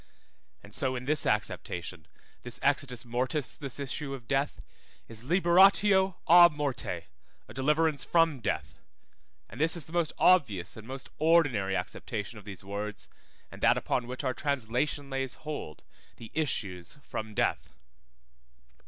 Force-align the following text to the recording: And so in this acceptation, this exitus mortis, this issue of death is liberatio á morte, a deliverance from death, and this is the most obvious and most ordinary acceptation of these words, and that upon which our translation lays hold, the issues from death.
And 0.63 0.73
so 0.73 0.95
in 0.95 1.05
this 1.05 1.27
acceptation, 1.27 2.07
this 2.41 2.57
exitus 2.63 3.05
mortis, 3.05 3.55
this 3.55 3.79
issue 3.79 4.15
of 4.15 4.27
death 4.27 4.65
is 5.07 5.21
liberatio 5.23 6.15
á 6.27 6.51
morte, 6.51 7.03
a 7.47 7.53
deliverance 7.53 8.03
from 8.03 8.39
death, 8.39 8.79
and 9.47 9.61
this 9.61 9.77
is 9.77 9.85
the 9.85 9.93
most 9.93 10.11
obvious 10.17 10.75
and 10.75 10.87
most 10.87 11.11
ordinary 11.19 11.75
acceptation 11.75 12.39
of 12.39 12.45
these 12.45 12.63
words, 12.63 13.09
and 13.51 13.61
that 13.61 13.77
upon 13.77 14.07
which 14.07 14.23
our 14.23 14.33
translation 14.33 15.11
lays 15.11 15.35
hold, 15.35 15.83
the 16.15 16.31
issues 16.33 16.97
from 17.03 17.35
death. 17.35 17.71